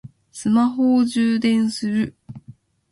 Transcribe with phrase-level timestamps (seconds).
[0.31, 2.15] スマホを充電する